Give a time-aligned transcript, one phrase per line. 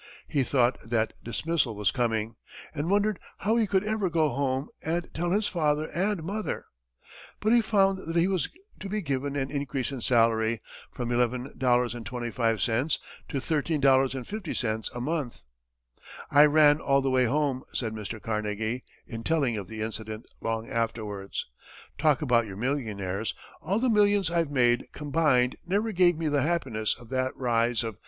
[0.27, 2.35] He thought that dismissal was coming,
[2.73, 6.65] and wondered how he could ever go home and tell his father and mother!
[7.39, 10.59] But he found that he was to be given an increase in salary,
[10.91, 15.43] from $11.25 to $13.50 a month.
[16.31, 18.19] "I ran all the way home," said Mr.
[18.19, 21.45] Carnegie, in telling of the incident, long afterwards.
[21.99, 23.35] "Talk about your millionaires!
[23.61, 27.97] All the millions I've made combined, never gave me the happiness of that rise of
[27.97, 27.99] $2.